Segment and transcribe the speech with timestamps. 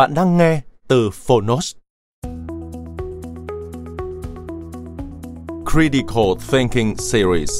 [0.00, 1.74] Bạn đang nghe từ Phonos.
[5.72, 7.50] Critical Thinking Series.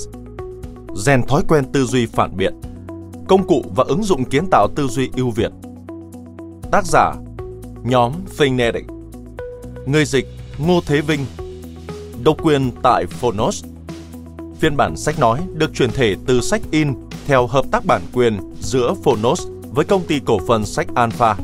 [0.94, 2.60] Rèn thói quen tư duy phản biện,
[3.28, 5.52] Công cụ và ứng dụng kiến tạo tư duy ưu việt.
[6.72, 7.12] Tác giả,
[7.84, 8.84] Nhóm Thinknetic
[9.86, 10.26] Người dịch,
[10.58, 11.26] Ngô Thế Vinh.
[12.22, 13.64] Độc quyền tại Phonos.
[14.58, 16.94] Phiên bản sách nói được truyền thể từ sách in
[17.26, 21.36] theo hợp tác bản quyền giữa Phonos với công ty cổ phần sách Alpha.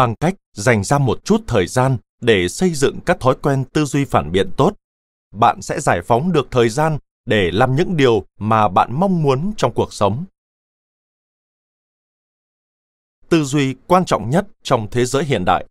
[0.00, 3.84] Bằng cách dành ra một chút thời gian để xây dựng các thói quen tư
[3.84, 4.76] duy phản biện tốt,
[5.34, 9.52] bạn sẽ giải phóng được thời gian để làm những điều mà bạn mong muốn
[9.56, 10.24] trong cuộc sống.
[13.28, 15.66] Tư duy quan trọng nhất trong thế giới hiện đại.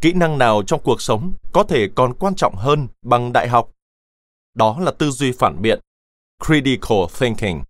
[0.00, 3.70] Kỹ năng nào trong cuộc sống có thể còn quan trọng hơn bằng đại học?
[4.54, 5.80] Đó là tư duy phản biện,
[6.46, 7.62] critical thinking,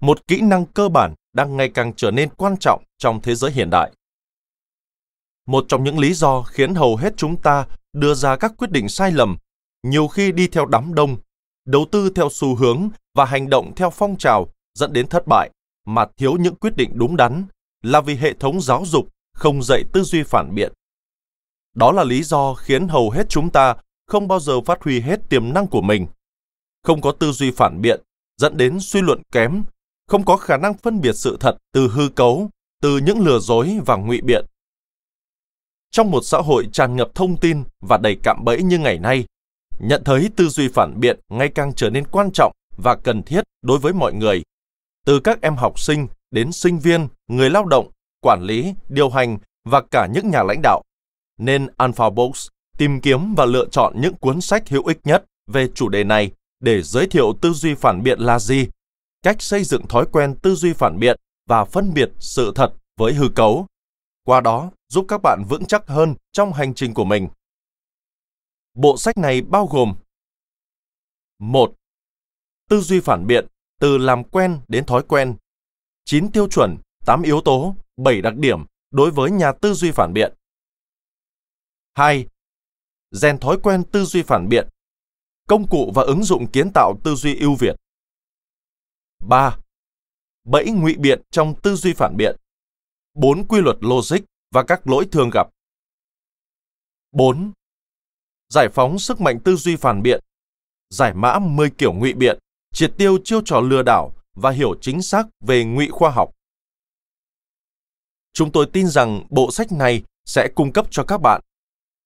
[0.00, 3.50] một kỹ năng cơ bản đang ngày càng trở nên quan trọng trong thế giới
[3.50, 3.92] hiện đại.
[5.46, 8.88] Một trong những lý do khiến hầu hết chúng ta đưa ra các quyết định
[8.88, 9.36] sai lầm,
[9.82, 11.16] nhiều khi đi theo đám đông,
[11.66, 15.50] đầu tư theo xu hướng và hành động theo phong trào dẫn đến thất bại,
[15.86, 17.44] mà thiếu những quyết định đúng đắn
[17.82, 20.72] là vì hệ thống giáo dục không dạy tư duy phản biện
[21.74, 23.74] đó là lý do khiến hầu hết chúng ta
[24.06, 26.06] không bao giờ phát huy hết tiềm năng của mình.
[26.82, 28.00] Không có tư duy phản biện,
[28.36, 29.62] dẫn đến suy luận kém,
[30.08, 32.50] không có khả năng phân biệt sự thật từ hư cấu,
[32.82, 34.46] từ những lừa dối và ngụy biện.
[35.90, 39.24] Trong một xã hội tràn ngập thông tin và đầy cạm bẫy như ngày nay,
[39.80, 43.44] nhận thấy tư duy phản biện ngày càng trở nên quan trọng và cần thiết
[43.62, 44.42] đối với mọi người,
[45.06, 47.90] từ các em học sinh đến sinh viên, người lao động,
[48.20, 50.82] quản lý, điều hành và cả những nhà lãnh đạo
[51.44, 52.48] nên Alpha Books
[52.78, 56.30] tìm kiếm và lựa chọn những cuốn sách hữu ích nhất về chủ đề này
[56.60, 58.68] để giới thiệu tư duy phản biện là gì,
[59.22, 63.12] cách xây dựng thói quen tư duy phản biện và phân biệt sự thật với
[63.12, 63.66] hư cấu.
[64.24, 67.28] Qua đó, giúp các bạn vững chắc hơn trong hành trình của mình.
[68.74, 69.94] Bộ sách này bao gồm
[71.38, 71.74] 1.
[72.70, 73.46] Tư duy phản biện
[73.80, 75.36] từ làm quen đến thói quen.
[76.04, 76.76] 9 tiêu chuẩn,
[77.06, 80.34] 8 yếu tố, 7 đặc điểm đối với nhà tư duy phản biện.
[81.94, 82.26] 2.
[83.10, 84.68] Rèn thói quen tư duy phản biện.
[85.48, 87.76] Công cụ và ứng dụng kiến tạo tư duy ưu việt.
[89.28, 89.56] 3.
[90.44, 92.36] Bẫy ngụy biện trong tư duy phản biện.
[93.14, 95.46] 4 quy luật logic và các lỗi thường gặp.
[97.12, 97.52] 4.
[98.48, 100.20] Giải phóng sức mạnh tư duy phản biện.
[100.90, 102.38] Giải mã 10 kiểu ngụy biện,
[102.74, 106.30] triệt tiêu chiêu trò lừa đảo và hiểu chính xác về ngụy khoa học.
[108.32, 111.40] Chúng tôi tin rằng bộ sách này sẽ cung cấp cho các bạn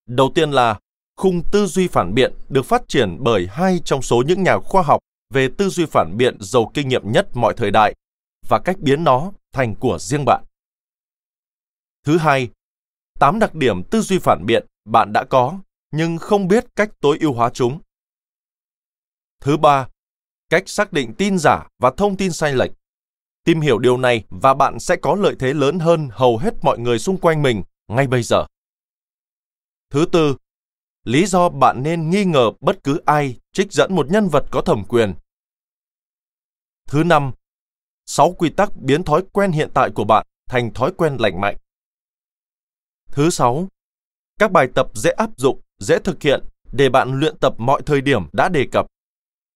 [0.06, 0.80] Đầu tiên là
[1.16, 4.82] khung tư duy phản biện được phát triển bởi hai trong số những nhà khoa
[4.82, 5.00] học
[5.30, 7.94] về tư duy phản biện giàu kinh nghiệm nhất mọi thời đại
[8.48, 10.44] và cách biến nó thành của riêng bạn.
[12.04, 12.48] Thứ hai,
[13.18, 15.58] tám đặc điểm tư duy phản biện bạn đã có
[15.90, 17.80] nhưng không biết cách tối ưu hóa chúng.
[19.40, 19.88] Thứ ba,
[20.48, 22.70] cách xác định tin giả và thông tin sai lệch.
[23.44, 26.78] Tìm hiểu điều này và bạn sẽ có lợi thế lớn hơn hầu hết mọi
[26.78, 28.46] người xung quanh mình ngay bây giờ.
[29.90, 30.36] Thứ tư,
[31.04, 34.62] lý do bạn nên nghi ngờ bất cứ ai trích dẫn một nhân vật có
[34.62, 35.14] thẩm quyền.
[36.86, 37.32] Thứ năm,
[38.06, 41.56] sáu quy tắc biến thói quen hiện tại của bạn thành thói quen lành mạnh.
[43.06, 43.68] Thứ sáu,
[44.38, 48.00] các bài tập dễ áp dụng, dễ thực hiện để bạn luyện tập mọi thời
[48.00, 48.86] điểm đã đề cập.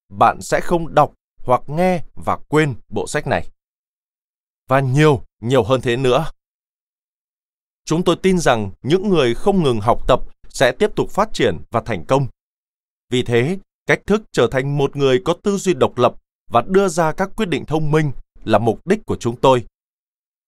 [0.09, 3.51] Bạn sẽ không đọc hoặc nghe và quên bộ sách này.
[4.69, 6.31] Và nhiều, nhiều hơn thế nữa.
[7.85, 11.59] Chúng tôi tin rằng những người không ngừng học tập sẽ tiếp tục phát triển
[11.71, 12.27] và thành công.
[13.11, 16.15] Vì thế, cách thức trở thành một người có tư duy độc lập
[16.51, 18.13] và đưa ra các quyết định thông minh
[18.45, 19.65] là mục đích của chúng tôi.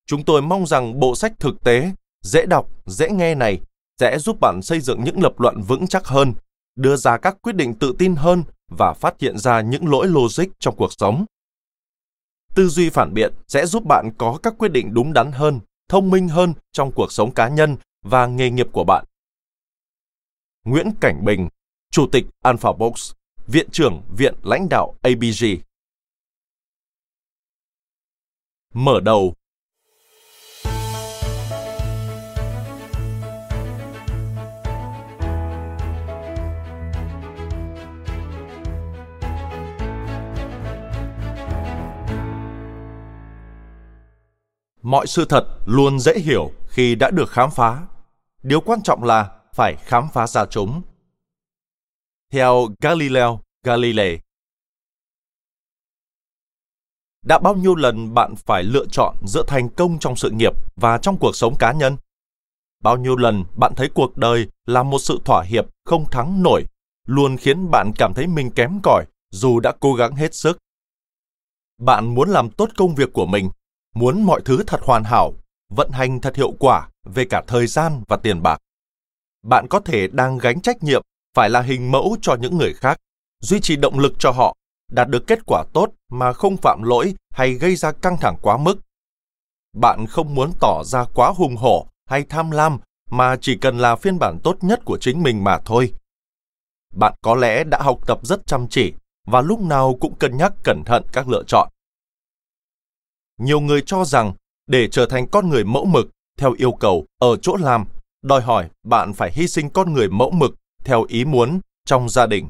[0.06, 1.90] Chúng tôi mong rằng bộ sách thực tế,
[2.22, 3.60] dễ đọc, dễ nghe này
[4.00, 6.34] sẽ giúp bạn xây dựng những lập luận vững chắc hơn,
[6.76, 10.44] đưa ra các quyết định tự tin hơn và phát hiện ra những lỗi logic
[10.58, 11.24] trong cuộc sống.
[12.54, 16.10] Tư duy phản biện sẽ giúp bạn có các quyết định đúng đắn hơn, thông
[16.10, 19.04] minh hơn trong cuộc sống cá nhân và nghề nghiệp của bạn.
[20.64, 21.48] Nguyễn Cảnh Bình,
[21.90, 23.12] Chủ tịch Alpha Box,
[23.46, 25.44] Viện trưởng Viện lãnh đạo ABG.
[28.74, 29.34] Mở đầu
[44.82, 47.86] mọi sự thật luôn dễ hiểu khi đã được khám phá.
[48.42, 50.82] Điều quan trọng là phải khám phá ra chúng.
[52.32, 54.18] Theo galileo galilei,
[57.22, 60.98] đã bao nhiêu lần bạn phải lựa chọn giữa thành công trong sự nghiệp và
[60.98, 61.96] trong cuộc sống cá nhân?
[62.82, 66.64] Bao nhiêu lần bạn thấy cuộc đời là một sự thỏa hiệp không thắng nổi,
[67.06, 70.58] luôn khiến bạn cảm thấy mình kém cỏi dù đã cố gắng hết sức?
[71.78, 73.50] Bạn muốn làm tốt công việc của mình
[73.94, 75.34] muốn mọi thứ thật hoàn hảo,
[75.70, 78.58] vận hành thật hiệu quả về cả thời gian và tiền bạc.
[79.42, 81.02] Bạn có thể đang gánh trách nhiệm
[81.34, 82.98] phải là hình mẫu cho những người khác,
[83.40, 84.56] duy trì động lực cho họ,
[84.90, 88.56] đạt được kết quả tốt mà không phạm lỗi hay gây ra căng thẳng quá
[88.56, 88.78] mức.
[89.76, 92.78] Bạn không muốn tỏ ra quá hùng hổ hay tham lam
[93.10, 95.92] mà chỉ cần là phiên bản tốt nhất của chính mình mà thôi.
[96.94, 98.92] Bạn có lẽ đã học tập rất chăm chỉ
[99.26, 101.68] và lúc nào cũng cân nhắc cẩn thận các lựa chọn
[103.42, 104.32] nhiều người cho rằng
[104.66, 107.84] để trở thành con người mẫu mực theo yêu cầu ở chỗ làm,
[108.22, 110.54] đòi hỏi bạn phải hy sinh con người mẫu mực
[110.84, 112.48] theo ý muốn trong gia đình.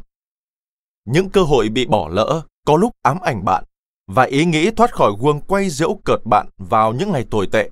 [1.04, 3.64] Những cơ hội bị bỏ lỡ có lúc ám ảnh bạn
[4.06, 7.70] và ý nghĩ thoát khỏi guồng quay giễu cợt bạn vào những ngày tồi tệ.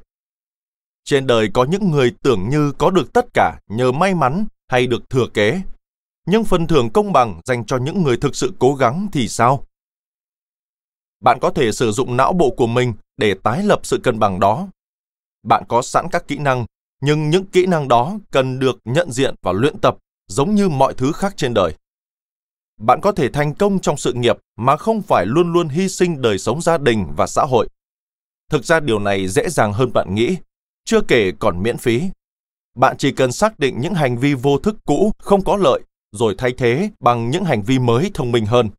[1.04, 4.86] Trên đời có những người tưởng như có được tất cả nhờ may mắn hay
[4.86, 5.60] được thừa kế,
[6.26, 9.64] nhưng phần thưởng công bằng dành cho những người thực sự cố gắng thì sao?
[11.20, 14.40] bạn có thể sử dụng não bộ của mình để tái lập sự cân bằng
[14.40, 14.68] đó.
[15.42, 16.66] Bạn có sẵn các kỹ năng,
[17.00, 19.96] nhưng những kỹ năng đó cần được nhận diện và luyện tập
[20.28, 21.74] giống như mọi thứ khác trên đời.
[22.80, 26.20] Bạn có thể thành công trong sự nghiệp mà không phải luôn luôn hy sinh
[26.20, 27.68] đời sống gia đình và xã hội.
[28.50, 30.36] Thực ra điều này dễ dàng hơn bạn nghĩ,
[30.84, 32.02] chưa kể còn miễn phí.
[32.76, 35.80] Bạn chỉ cần xác định những hành vi vô thức cũ không có lợi
[36.12, 38.70] rồi thay thế bằng những hành vi mới thông minh hơn.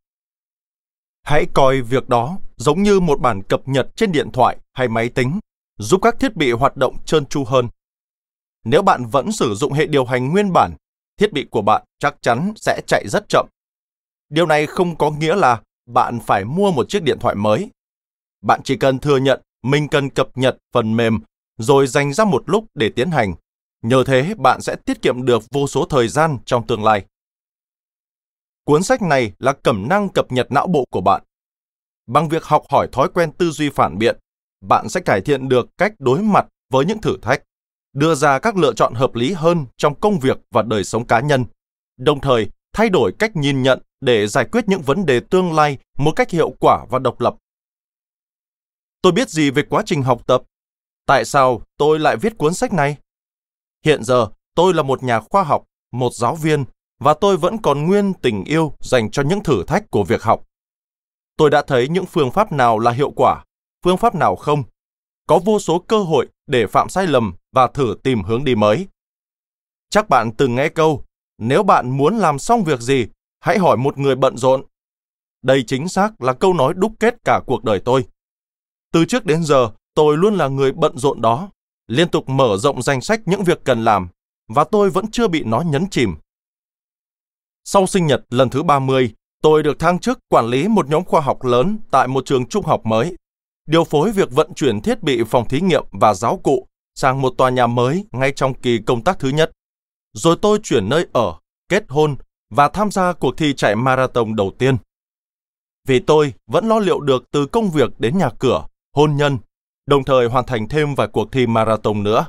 [1.22, 5.08] Hãy coi việc đó giống như một bản cập nhật trên điện thoại hay máy
[5.08, 5.40] tính,
[5.78, 7.68] giúp các thiết bị hoạt động trơn tru hơn.
[8.64, 10.74] Nếu bạn vẫn sử dụng hệ điều hành nguyên bản,
[11.16, 13.46] thiết bị của bạn chắc chắn sẽ chạy rất chậm.
[14.28, 17.70] Điều này không có nghĩa là bạn phải mua một chiếc điện thoại mới.
[18.42, 21.20] Bạn chỉ cần thừa nhận mình cần cập nhật phần mềm
[21.58, 23.34] rồi dành ra một lúc để tiến hành.
[23.82, 27.04] Nhờ thế bạn sẽ tiết kiệm được vô số thời gian trong tương lai.
[28.64, 31.22] Cuốn sách này là cẩm năng cập nhật não bộ của bạn.
[32.06, 34.18] Bằng việc học hỏi thói quen tư duy phản biện,
[34.60, 37.42] bạn sẽ cải thiện được cách đối mặt với những thử thách,
[37.92, 41.20] đưa ra các lựa chọn hợp lý hơn trong công việc và đời sống cá
[41.20, 41.44] nhân,
[41.98, 45.78] đồng thời thay đổi cách nhìn nhận để giải quyết những vấn đề tương lai
[45.98, 47.34] một cách hiệu quả và độc lập.
[49.02, 50.42] Tôi biết gì về quá trình học tập?
[51.06, 52.96] Tại sao tôi lại viết cuốn sách này?
[53.84, 56.64] Hiện giờ, tôi là một nhà khoa học, một giáo viên
[57.02, 60.42] và tôi vẫn còn nguyên tình yêu dành cho những thử thách của việc học.
[61.36, 63.44] Tôi đã thấy những phương pháp nào là hiệu quả,
[63.84, 64.62] phương pháp nào không.
[65.26, 68.86] Có vô số cơ hội để phạm sai lầm và thử tìm hướng đi mới.
[69.90, 71.04] Chắc bạn từng nghe câu,
[71.38, 73.06] nếu bạn muốn làm xong việc gì,
[73.40, 74.62] hãy hỏi một người bận rộn.
[75.42, 78.04] Đây chính xác là câu nói đúc kết cả cuộc đời tôi.
[78.92, 81.50] Từ trước đến giờ, tôi luôn là người bận rộn đó,
[81.88, 84.08] liên tục mở rộng danh sách những việc cần làm,
[84.48, 86.14] và tôi vẫn chưa bị nó nhấn chìm
[87.64, 91.20] sau sinh nhật lần thứ 30, tôi được thăng chức quản lý một nhóm khoa
[91.20, 93.16] học lớn tại một trường trung học mới.
[93.66, 97.34] điều phối việc vận chuyển thiết bị phòng thí nghiệm và giáo cụ sang một
[97.38, 99.50] tòa nhà mới ngay trong kỳ công tác thứ nhất.
[100.12, 101.34] Rồi tôi chuyển nơi ở,
[101.68, 102.16] kết hôn
[102.50, 104.76] và tham gia cuộc thi chạy marathon đầu tiên.
[105.88, 108.66] Vì tôi vẫn lo liệu được từ công việc đến nhà cửa,
[108.96, 109.38] hôn nhân,
[109.86, 112.26] đồng thời hoàn thành thêm vài cuộc thi marathon nữa.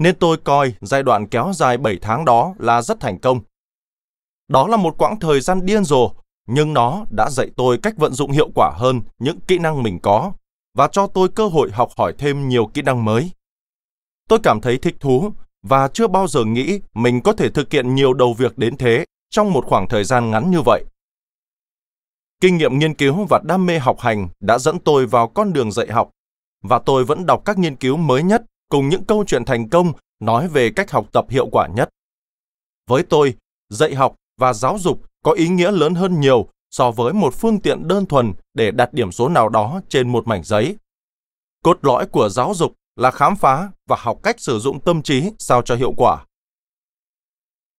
[0.00, 3.40] Nên tôi coi giai đoạn kéo dài 7 tháng đó là rất thành công.
[4.48, 6.10] Đó là một quãng thời gian điên rồ,
[6.46, 9.98] nhưng nó đã dạy tôi cách vận dụng hiệu quả hơn những kỹ năng mình
[10.02, 10.32] có
[10.74, 13.30] và cho tôi cơ hội học hỏi thêm nhiều kỹ năng mới.
[14.28, 17.94] Tôi cảm thấy thích thú và chưa bao giờ nghĩ mình có thể thực hiện
[17.94, 20.84] nhiều đầu việc đến thế trong một khoảng thời gian ngắn như vậy.
[22.40, 25.72] Kinh nghiệm nghiên cứu và đam mê học hành đã dẫn tôi vào con đường
[25.72, 26.10] dạy học
[26.62, 29.92] và tôi vẫn đọc các nghiên cứu mới nhất cùng những câu chuyện thành công
[30.20, 31.88] nói về cách học tập hiệu quả nhất.
[32.86, 33.34] Với tôi,
[33.68, 37.60] dạy học và giáo dục có ý nghĩa lớn hơn nhiều so với một phương
[37.60, 40.76] tiện đơn thuần để đặt điểm số nào đó trên một mảnh giấy.
[41.62, 45.30] Cốt lõi của giáo dục là khám phá và học cách sử dụng tâm trí
[45.38, 46.24] sao cho hiệu quả.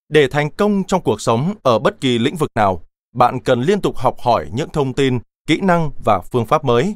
[0.10, 2.84] Để thành công trong cuộc sống ở bất kỳ lĩnh vực nào,
[3.16, 6.96] bạn cần liên tục học hỏi những thông tin, kỹ năng và phương pháp mới.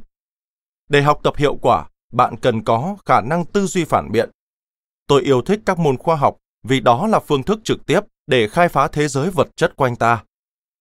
[0.90, 4.30] Để học tập hiệu quả, bạn cần có khả năng tư duy phản biện.
[5.08, 8.48] Tôi yêu thích các môn khoa học vì đó là phương thức trực tiếp để
[8.48, 10.24] khai phá thế giới vật chất quanh ta.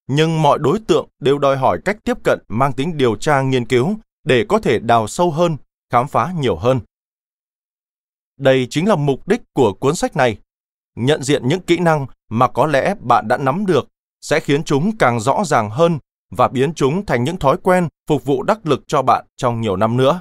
[0.06, 3.66] Nhưng mọi đối tượng đều đòi hỏi cách tiếp cận mang tính điều tra nghiên
[3.66, 5.56] cứu để có thể đào sâu hơn,
[5.90, 6.80] khám phá nhiều hơn.
[8.38, 10.38] Đây chính là mục đích của cuốn sách này.
[10.96, 13.88] Nhận diện những kỹ năng mà có lẽ bạn đã nắm được
[14.20, 15.98] sẽ khiến chúng càng rõ ràng hơn
[16.30, 19.76] và biến chúng thành những thói quen phục vụ đắc lực cho bạn trong nhiều
[19.76, 20.20] năm nữa.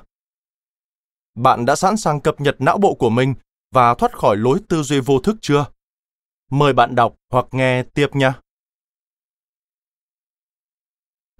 [1.36, 3.34] Bạn đã sẵn sàng cập nhật não bộ của mình
[3.72, 5.66] và thoát khỏi lối tư duy vô thức chưa?
[6.52, 8.32] Mời bạn đọc hoặc nghe tiếp nhé.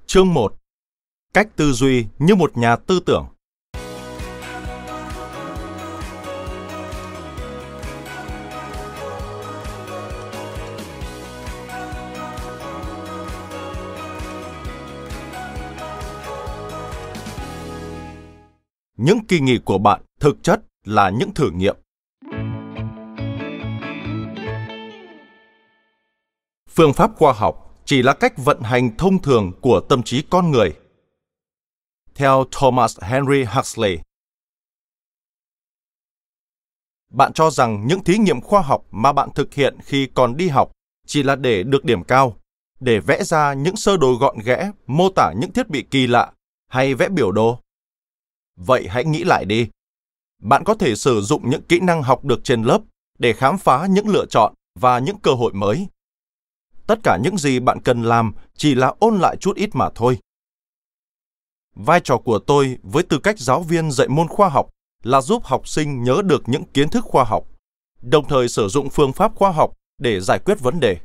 [0.06, 0.54] Chương 1.
[1.34, 3.28] Cách tư duy như một nhà tư tưởng.
[18.98, 21.76] những kỳ nghỉ của bạn thực chất là những thử nghiệm.
[26.82, 30.52] Phương pháp khoa học chỉ là cách vận hành thông thường của tâm trí con
[30.52, 30.74] người.
[32.16, 34.00] Theo Thomas Henry Huxley,
[37.10, 40.50] bạn cho rằng những thí nghiệm khoa học mà bạn thực hiện khi còn đi
[40.50, 40.72] học
[41.08, 42.36] chỉ là để được điểm cao,
[42.80, 46.32] để vẽ ra những sơ đồ gọn ghẽ, mô tả những thiết bị kỳ lạ
[46.68, 47.60] hay vẽ biểu đồ
[48.56, 49.68] Vậy hãy nghĩ lại đi.
[50.40, 52.82] Bạn có thể sử dụng những kỹ năng học được trên lớp
[53.20, 55.88] để khám phá những lựa chọn và những cơ hội mới.
[56.92, 60.18] Tất cả những gì bạn cần làm chỉ là ôn lại chút ít mà thôi.
[61.76, 64.70] Vai trò của tôi với tư cách giáo viên dạy môn khoa học
[65.04, 67.44] là giúp học sinh nhớ được những kiến thức khoa học,
[68.02, 70.98] đồng thời sử dụng phương pháp khoa học để giải quyết vấn đề.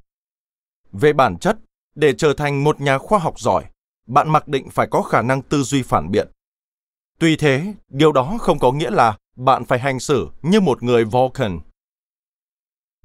[0.93, 1.59] Về bản chất,
[1.95, 3.65] để trở thành một nhà khoa học giỏi,
[4.07, 6.29] bạn mặc định phải có khả năng tư duy phản biện,
[7.19, 11.05] Tuy thế, điều đó không có nghĩa là bạn phải hành xử như một người
[11.05, 11.61] Vulcan.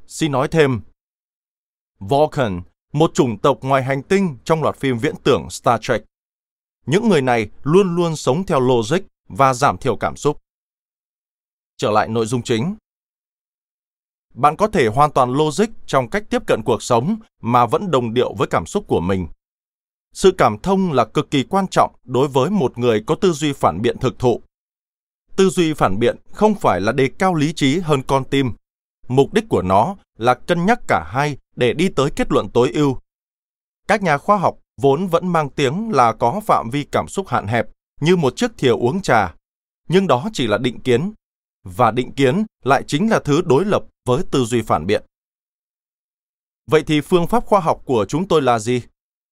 [0.07, 0.81] Xin nói thêm,
[2.00, 2.61] Vulcan,
[2.91, 6.01] một chủng tộc ngoài hành tinh trong loạt phim viễn tưởng Star Trek.
[6.86, 10.38] Những người này luôn luôn sống theo logic và giảm thiểu cảm xúc.
[11.77, 12.75] Trở lại nội dung chính.
[14.33, 18.13] Bạn có thể hoàn toàn logic trong cách tiếp cận cuộc sống mà vẫn đồng
[18.13, 19.27] điệu với cảm xúc của mình
[20.13, 23.53] sự cảm thông là cực kỳ quan trọng đối với một người có tư duy
[23.53, 24.41] phản biện thực thụ.
[25.36, 28.51] Tư duy phản biện không phải là đề cao lý trí hơn con tim.
[29.07, 32.72] Mục đích của nó là cân nhắc cả hai để đi tới kết luận tối
[32.74, 32.98] ưu.
[33.88, 37.48] Các nhà khoa học vốn vẫn mang tiếng là có phạm vi cảm xúc hạn
[37.48, 37.65] hẹp
[38.01, 39.36] như một chiếc thìa uống trà,
[39.88, 41.13] nhưng đó chỉ là định kiến,
[41.63, 45.03] và định kiến lại chính là thứ đối lập với tư duy phản biện.
[46.67, 48.81] Vậy thì phương pháp khoa học của chúng tôi là gì?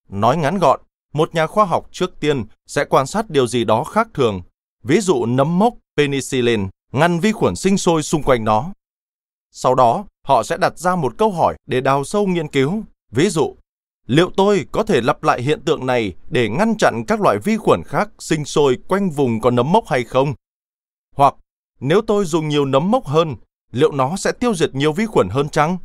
[0.10, 0.80] Nói ngắn gọn,
[1.14, 4.42] một nhà khoa học trước tiên sẽ quan sát điều gì đó khác thường,
[4.84, 8.74] ví dụ nấm mốc penicillin ngăn vi khuẩn sinh sôi xung quanh nó.
[9.52, 12.84] Sau đó, họ sẽ đặt ra một câu hỏi để đào sâu nghiên cứu.
[13.12, 13.56] Ví dụ,
[14.08, 17.58] liệu tôi có thể lặp lại hiện tượng này để ngăn chặn các loại vi
[17.58, 20.34] khuẩn khác sinh sôi quanh vùng có nấm mốc hay không?
[21.16, 21.36] Hoặc,
[21.80, 23.36] nếu tôi dùng nhiều nấm mốc hơn,
[23.72, 25.78] liệu nó sẽ tiêu diệt nhiều vi khuẩn hơn chăng?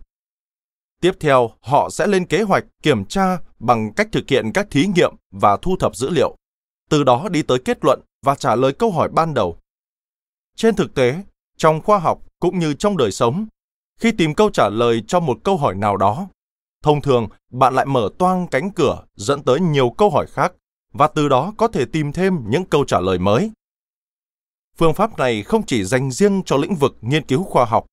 [1.01, 4.87] Tiếp theo, họ sẽ lên kế hoạch kiểm tra bằng cách thực hiện các thí
[4.87, 6.37] nghiệm và thu thập dữ liệu,
[6.91, 9.57] từ đó đi tới kết luận và trả lời câu hỏi ban đầu.
[10.57, 11.23] Trên thực tế,
[11.57, 13.47] trong khoa học cũng như trong đời sống,
[14.01, 16.29] khi tìm câu trả lời cho một câu hỏi nào đó,
[16.83, 20.53] thông thường bạn lại mở toang cánh cửa dẫn tới nhiều câu hỏi khác
[20.93, 23.51] và từ đó có thể tìm thêm những câu trả lời mới.
[24.77, 27.87] Phương pháp này không chỉ dành riêng cho lĩnh vực nghiên cứu khoa học.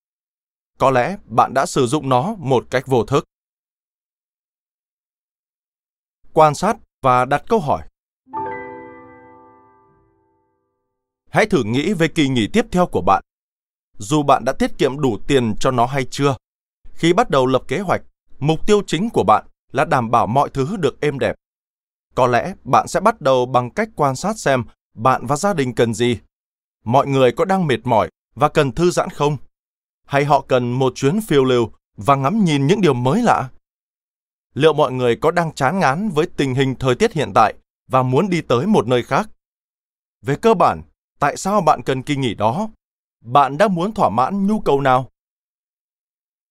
[0.77, 3.25] Có lẽ bạn đã sử dụng nó một cách vô thức.
[6.34, 7.88] Quan sát và đặt câu hỏi.
[11.29, 13.24] Hãy thử nghĩ về kỳ nghỉ tiếp theo của bạn.
[14.01, 16.36] Dù bạn đã tiết kiệm đủ tiền cho nó hay chưa,
[16.93, 18.01] khi bắt đầu lập kế hoạch,
[18.39, 21.36] mục tiêu chính của bạn là đảm bảo mọi thứ được êm đẹp.
[22.15, 25.75] Có lẽ bạn sẽ bắt đầu bằng cách quan sát xem bạn và gia đình
[25.75, 26.17] cần gì.
[26.84, 29.38] Mọi người có đang mệt mỏi và cần thư giãn không?
[30.05, 33.50] Hay họ cần một chuyến phiêu lưu và ngắm nhìn những điều mới lạ?
[34.53, 37.53] Liệu mọi người có đang chán ngán với tình hình thời tiết hiện tại
[37.88, 39.29] và muốn đi tới một nơi khác?
[40.22, 40.81] Về cơ bản,
[41.20, 42.70] tại sao bạn cần kỳ nghỉ đó?
[43.21, 45.09] Bạn đang muốn thỏa mãn nhu cầu nào?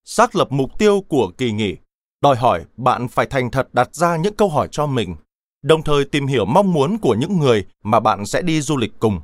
[0.04, 1.76] Xác lập mục tiêu của kỳ nghỉ
[2.20, 5.16] đòi hỏi bạn phải thành thật đặt ra những câu hỏi cho mình,
[5.62, 8.92] đồng thời tìm hiểu mong muốn của những người mà bạn sẽ đi du lịch
[8.98, 9.20] cùng.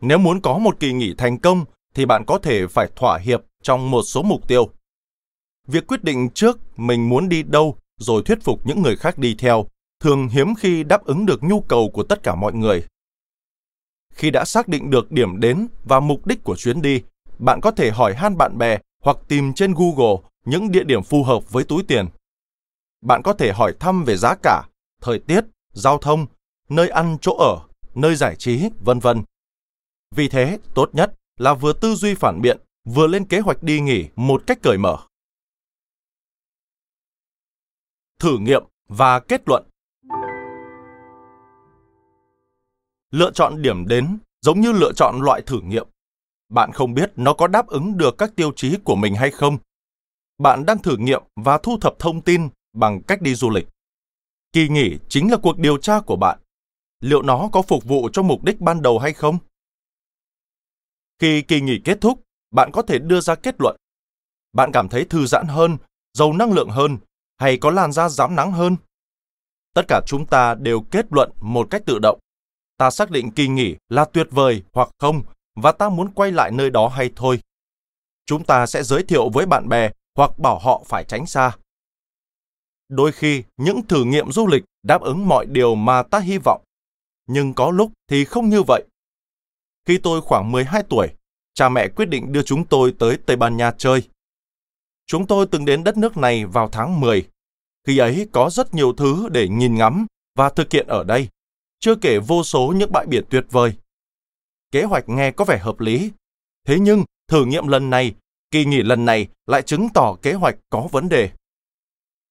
[0.00, 3.40] Nếu muốn có một kỳ nghỉ thành công thì bạn có thể phải thỏa hiệp
[3.62, 4.70] trong một số mục tiêu.
[5.66, 9.34] Việc quyết định trước mình muốn đi đâu rồi thuyết phục những người khác đi
[9.34, 9.66] theo
[10.00, 12.84] thường hiếm khi đáp ứng được nhu cầu của tất cả mọi người.
[14.20, 17.02] Khi đã xác định được điểm đến và mục đích của chuyến đi,
[17.38, 21.24] bạn có thể hỏi han bạn bè hoặc tìm trên Google những địa điểm phù
[21.24, 22.06] hợp với túi tiền.
[23.00, 24.62] Bạn có thể hỏi thăm về giá cả,
[25.02, 26.26] thời tiết, giao thông,
[26.68, 27.58] nơi ăn chỗ ở,
[27.94, 29.22] nơi giải trí, vân vân.
[30.14, 33.80] Vì thế, tốt nhất là vừa tư duy phản biện, vừa lên kế hoạch đi
[33.80, 34.98] nghỉ một cách cởi mở.
[38.18, 39.69] Thử nghiệm và kết luận.
[43.10, 45.88] Lựa chọn điểm đến giống như lựa chọn loại thử nghiệm.
[46.48, 49.58] Bạn không biết nó có đáp ứng được các tiêu chí của mình hay không.
[50.38, 53.68] Bạn đang thử nghiệm và thu thập thông tin bằng cách đi du lịch.
[54.52, 56.38] Kỳ nghỉ chính là cuộc điều tra của bạn.
[57.00, 59.38] Liệu nó có phục vụ cho mục đích ban đầu hay không?
[61.18, 63.76] Khi kỳ nghỉ kết thúc, bạn có thể đưa ra kết luận.
[64.52, 65.76] Bạn cảm thấy thư giãn hơn,
[66.14, 66.98] giàu năng lượng hơn
[67.36, 68.76] hay có làn da rám nắng hơn?
[69.74, 72.18] Tất cả chúng ta đều kết luận một cách tự động.
[72.80, 75.22] Ta xác định kỳ nghỉ là tuyệt vời hoặc không
[75.56, 77.40] và ta muốn quay lại nơi đó hay thôi.
[78.26, 81.56] Chúng ta sẽ giới thiệu với bạn bè hoặc bảo họ phải tránh xa.
[82.88, 86.64] Đôi khi, những thử nghiệm du lịch đáp ứng mọi điều mà ta hy vọng,
[87.26, 88.84] nhưng có lúc thì không như vậy.
[89.86, 91.08] Khi tôi khoảng 12 tuổi,
[91.54, 94.08] cha mẹ quyết định đưa chúng tôi tới Tây Ban Nha chơi.
[95.06, 97.28] Chúng tôi từng đến đất nước này vào tháng 10.
[97.86, 100.06] Khi ấy có rất nhiều thứ để nhìn ngắm
[100.38, 101.28] và thực hiện ở đây,
[101.80, 103.72] chưa kể vô số những bãi biển tuyệt vời.
[104.70, 106.10] Kế hoạch nghe có vẻ hợp lý,
[106.66, 108.14] thế nhưng thử nghiệm lần này,
[108.50, 111.30] kỳ nghỉ lần này lại chứng tỏ kế hoạch có vấn đề.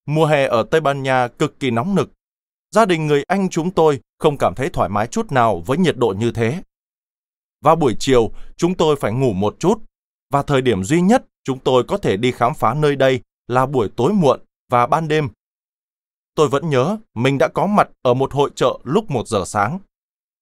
[0.06, 2.12] Mùa hè ở Tây Ban Nha cực kỳ nóng nực.
[2.72, 5.98] Gia đình người Anh chúng tôi không cảm thấy thoải mái chút nào với nhiệt
[5.98, 6.62] độ như thế.
[7.62, 9.82] Vào buổi chiều, chúng tôi phải ngủ một chút,
[10.34, 13.66] và thời điểm duy nhất chúng tôi có thể đi khám phá nơi đây là
[13.66, 14.40] buổi tối muộn
[14.72, 15.30] và ban đêm.
[16.40, 19.80] Tôi vẫn nhớ mình đã có mặt ở một hội chợ lúc một giờ sáng.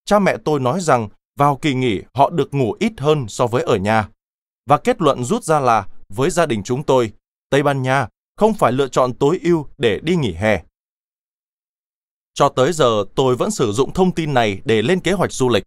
[0.06, 3.64] Cha mẹ tôi nói rằng vào kỳ nghỉ họ được ngủ ít hơn so với
[3.64, 4.10] ở nhà.
[4.66, 7.12] Và kết luận rút ra là với gia đình chúng tôi,
[7.50, 10.64] Tây Ban Nha không phải lựa chọn tối ưu để đi nghỉ hè.
[12.34, 15.50] Cho tới giờ tôi vẫn sử dụng thông tin này để lên kế hoạch du
[15.50, 15.64] lịch.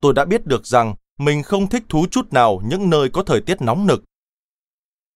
[0.00, 3.40] Tôi đã biết được rằng mình không thích thú chút nào những nơi có thời
[3.40, 4.04] tiết nóng nực.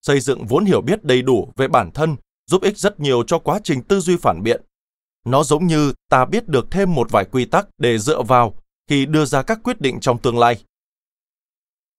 [0.03, 2.17] Xây dựng vốn hiểu biết đầy đủ về bản thân
[2.49, 4.63] giúp ích rất nhiều cho quá trình tư duy phản biện.
[5.25, 8.55] Nó giống như ta biết được thêm một vài quy tắc để dựa vào
[8.89, 10.65] khi đưa ra các quyết định trong tương lai.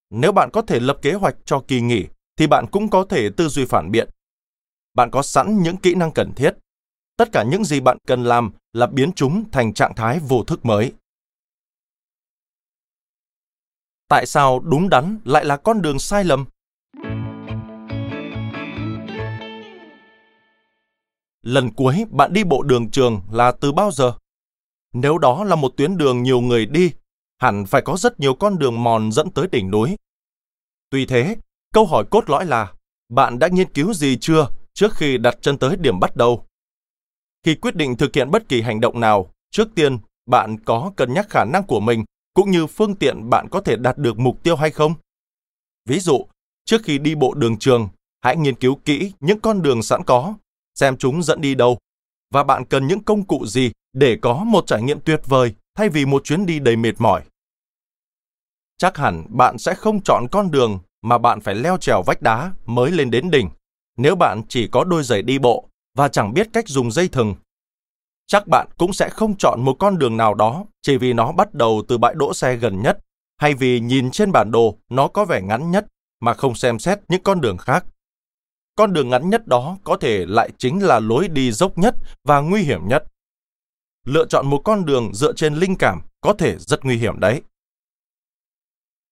[0.10, 2.06] Nếu bạn có thể lập kế hoạch cho kỳ nghỉ,
[2.38, 4.10] thì bạn cũng có thể tư duy phản biện.
[4.94, 6.52] Bạn có sẵn những kỹ năng cần thiết.
[7.18, 10.66] Tất cả những gì bạn cần làm là biến chúng thành trạng thái vô thức
[10.66, 10.94] mới.
[14.08, 16.46] Tại sao đúng đắn lại là con đường sai lầm?
[21.50, 24.14] Lần cuối bạn đi bộ đường trường là từ bao giờ?
[24.94, 26.92] Nếu đó là một tuyến đường nhiều người đi,
[27.38, 29.96] hẳn phải có rất nhiều con đường mòn dẫn tới đỉnh núi.
[30.90, 31.36] Tuy thế,
[31.74, 32.74] câu hỏi cốt lõi là
[33.10, 36.46] bạn đã nghiên cứu gì chưa trước khi đặt chân tới điểm bắt đầu?
[37.44, 41.14] Khi quyết định thực hiện bất kỳ hành động nào, trước tiên bạn có cân
[41.14, 44.44] nhắc khả năng của mình cũng như phương tiện bạn có thể đạt được mục
[44.44, 44.94] tiêu hay không?
[45.86, 46.26] Ví dụ,
[46.66, 47.90] trước khi đi bộ đường trường,
[48.22, 50.34] hãy nghiên cứu kỹ những con đường sẵn có,
[50.80, 51.78] xem chúng dẫn đi đâu
[52.34, 55.90] và bạn cần những công cụ gì để có một trải nghiệm tuyệt vời thay
[55.90, 57.22] vì một chuyến đi đầy mệt mỏi.
[58.78, 62.52] Chắc hẳn bạn sẽ không chọn con đường mà bạn phải leo trèo vách đá
[62.66, 63.50] mới lên đến đỉnh,
[63.98, 67.36] nếu bạn chỉ có đôi giày đi bộ và chẳng biết cách dùng dây thừng.
[68.28, 71.54] Chắc bạn cũng sẽ không chọn một con đường nào đó chỉ vì nó bắt
[71.54, 73.00] đầu từ bãi đỗ xe gần nhất,
[73.38, 75.86] hay vì nhìn trên bản đồ nó có vẻ ngắn nhất
[76.20, 77.86] mà không xem xét những con đường khác.
[78.80, 82.40] Con đường ngắn nhất đó có thể lại chính là lối đi dốc nhất và
[82.40, 83.04] nguy hiểm nhất.
[84.06, 87.42] Lựa chọn một con đường dựa trên linh cảm có thể rất nguy hiểm đấy.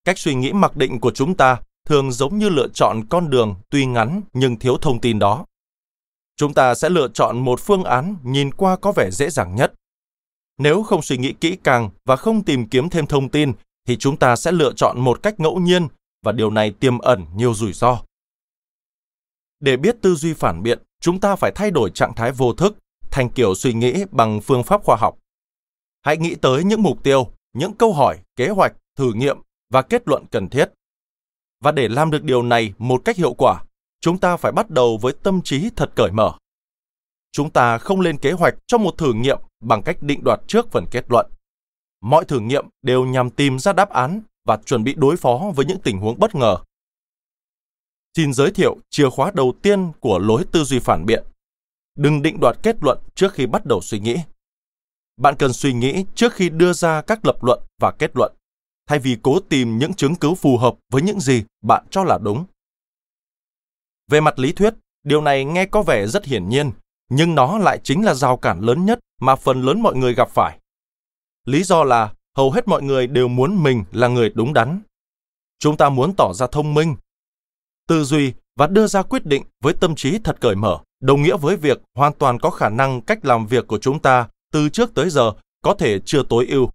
[0.06, 3.56] Cách suy nghĩ mặc định của chúng ta thường giống như lựa chọn con đường
[3.70, 5.46] tuy ngắn nhưng thiếu thông tin đó.
[6.36, 9.74] Chúng ta sẽ lựa chọn một phương án nhìn qua có vẻ dễ dàng nhất.
[10.58, 13.54] Nếu không suy nghĩ kỹ càng và không tìm kiếm thêm thông tin
[13.88, 15.88] thì chúng ta sẽ lựa chọn một cách ngẫu nhiên
[16.26, 18.07] và điều này tiềm ẩn nhiều rủi ro.
[19.60, 22.78] Để biết tư duy phản biện, chúng ta phải thay đổi trạng thái vô thức
[23.12, 25.18] thành kiểu suy nghĩ bằng phương pháp khoa học.
[26.02, 29.38] Hãy nghĩ tới những mục tiêu, những câu hỏi, kế hoạch, thử nghiệm
[29.70, 30.66] và kết luận cần thiết.
[31.64, 33.64] Và để làm được điều này một cách hiệu quả,
[34.02, 36.32] chúng ta phải bắt đầu với tâm trí thật cởi mở.
[37.32, 40.72] Chúng ta không lên kế hoạch cho một thử nghiệm bằng cách định đoạt trước
[40.72, 41.26] phần kết luận.
[42.02, 45.66] Mọi thử nghiệm đều nhằm tìm ra đáp án và chuẩn bị đối phó với
[45.66, 46.58] những tình huống bất ngờ.
[48.18, 51.24] Xin giới thiệu chìa khóa đầu tiên của lối tư duy phản biện.
[51.96, 54.18] Đừng định đoạt kết luận trước khi bắt đầu suy nghĩ.
[55.18, 58.34] Bạn cần suy nghĩ trước khi đưa ra các lập luận và kết luận,
[58.88, 62.18] thay vì cố tìm những chứng cứ phù hợp với những gì bạn cho là
[62.18, 62.46] đúng.
[64.08, 66.72] Về mặt lý thuyết, điều này nghe có vẻ rất hiển nhiên,
[67.10, 70.30] nhưng nó lại chính là rào cản lớn nhất mà phần lớn mọi người gặp
[70.30, 70.60] phải.
[71.46, 74.82] Lý do là hầu hết mọi người đều muốn mình là người đúng đắn.
[75.60, 76.96] Chúng ta muốn tỏ ra thông minh,
[77.88, 81.38] tư duy và đưa ra quyết định với tâm trí thật cởi mở, đồng nghĩa
[81.38, 84.94] với việc hoàn toàn có khả năng cách làm việc của chúng ta từ trước
[84.94, 86.70] tới giờ có thể chưa tối ưu.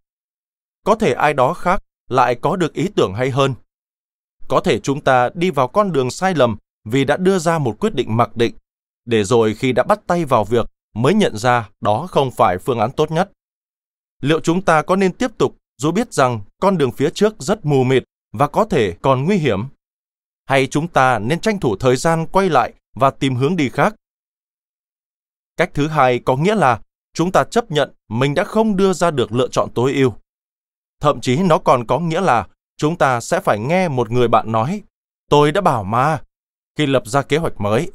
[0.84, 3.54] Có thể ai đó khác lại có được ý tưởng hay hơn.
[4.48, 7.76] Có thể chúng ta đi vào con đường sai lầm vì đã đưa ra một
[7.80, 8.54] quyết định mặc định,
[9.04, 12.78] để rồi khi đã bắt tay vào việc mới nhận ra đó không phải phương
[12.78, 13.30] án tốt nhất.
[14.20, 17.66] Liệu chúng ta có nên tiếp tục dù biết rằng con đường phía trước rất
[17.66, 19.64] mù mịt và có thể còn nguy hiểm?
[20.46, 23.94] Hay chúng ta nên tranh thủ thời gian quay lại và tìm hướng đi khác?
[25.56, 26.80] Cách thứ hai có nghĩa là
[27.14, 30.14] chúng ta chấp nhận mình đã không đưa ra được lựa chọn tối ưu.
[31.00, 34.52] Thậm chí nó còn có nghĩa là chúng ta sẽ phải nghe một người bạn
[34.52, 34.82] nói,
[35.30, 36.22] tôi đã bảo mà,
[36.78, 37.90] khi lập ra kế hoạch mới.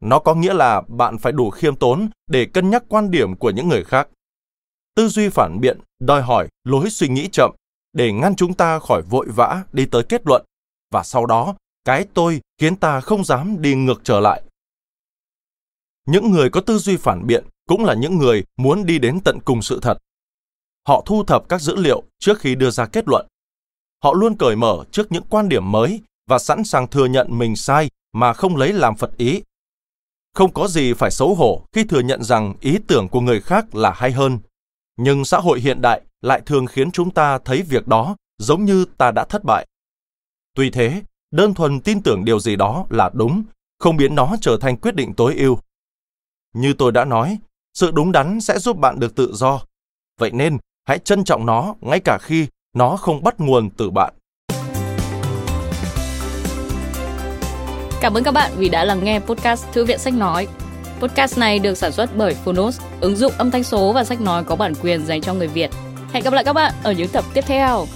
[0.00, 3.50] Nó có nghĩa là bạn phải đủ khiêm tốn để cân nhắc quan điểm của
[3.50, 4.08] những người khác.
[4.94, 7.50] Tư duy phản biện đòi hỏi lối suy nghĩ chậm
[7.92, 10.44] để ngăn chúng ta khỏi vội vã đi tới kết luận
[10.92, 14.42] và sau đó, cái tôi khiến ta không dám đi ngược trở lại.
[16.06, 19.38] Những người có tư duy phản biện cũng là những người muốn đi đến tận
[19.44, 19.98] cùng sự thật.
[20.88, 23.26] Họ thu thập các dữ liệu trước khi đưa ra kết luận.
[24.02, 27.56] Họ luôn cởi mở trước những quan điểm mới và sẵn sàng thừa nhận mình
[27.56, 29.42] sai mà không lấy làm phật ý.
[30.34, 33.74] Không có gì phải xấu hổ khi thừa nhận rằng ý tưởng của người khác
[33.74, 34.38] là hay hơn.
[34.96, 38.84] Nhưng xã hội hiện đại lại thường khiến chúng ta thấy việc đó giống như
[38.98, 39.66] ta đã thất bại.
[40.54, 43.42] Tuy thế, đơn thuần tin tưởng điều gì đó là đúng,
[43.78, 45.58] không biến nó trở thành quyết định tối ưu.
[46.54, 47.38] Như tôi đã nói,
[47.74, 49.60] sự đúng đắn sẽ giúp bạn được tự do.
[50.20, 54.14] Vậy nên, hãy trân trọng nó ngay cả khi nó không bắt nguồn từ bạn.
[58.00, 60.48] Cảm ơn các bạn vì đã lắng nghe podcast Thư viện Sách Nói.
[61.00, 64.44] Podcast này được sản xuất bởi Phonos, ứng dụng âm thanh số và sách nói
[64.44, 65.70] có bản quyền dành cho người Việt.
[66.12, 67.86] Hẹn gặp lại các bạn ở những tập tiếp theo.